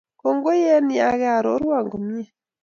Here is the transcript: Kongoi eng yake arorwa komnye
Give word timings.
Kongoi 0.19 0.63
eng 0.75 0.91
yake 0.99 1.25
arorwa 1.37 1.77
komnye 1.91 2.25